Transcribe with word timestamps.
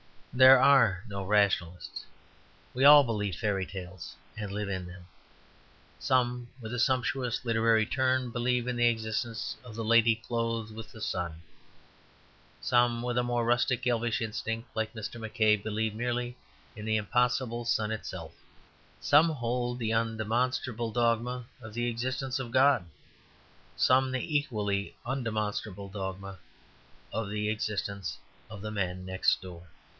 There 0.33 0.59
are 0.59 1.03
no 1.07 1.23
rationalists. 1.25 2.05
We 2.73 2.85
all 2.85 3.03
believe 3.03 3.35
fairy 3.35 3.65
tales, 3.65 4.15
and 4.35 4.49
live 4.51 4.69
in 4.69 4.87
them. 4.87 5.05
Some, 5.99 6.47
with 6.59 6.73
a 6.73 6.79
sumptuous 6.79 7.43
literary 7.45 7.85
turn, 7.85 8.31
believe 8.31 8.65
in 8.65 8.77
the 8.77 8.87
existence 8.87 9.57
of 9.63 9.75
the 9.75 9.83
lady 9.83 10.15
clothed 10.15 10.73
with 10.73 10.91
the 10.91 11.01
sun. 11.01 11.43
Some, 12.61 13.03
with 13.03 13.17
a 13.17 13.23
more 13.23 13.45
rustic, 13.45 13.85
elvish 13.85 14.21
instinct, 14.21 14.69
like 14.75 14.93
Mr. 14.93 15.19
McCabe, 15.21 15.61
believe 15.63 15.93
merely 15.93 16.35
in 16.75 16.85
the 16.85 16.95
impossible 16.97 17.65
sun 17.65 17.91
itself. 17.91 18.33
Some 19.01 19.29
hold 19.29 19.77
the 19.77 19.91
undemonstrable 19.93 20.93
dogma 20.93 21.45
of 21.61 21.73
the 21.73 21.87
existence 21.89 22.39
of 22.39 22.51
God; 22.51 22.85
some 23.75 24.11
the 24.11 24.35
equally 24.37 24.95
undemonstrable 25.05 25.89
dogma 25.91 26.39
of 27.11 27.29
the 27.29 27.49
existence 27.49 28.17
of 28.49 28.61
the 28.61 28.71
man 28.71 29.05
next 29.05 29.41
door. 29.41 29.67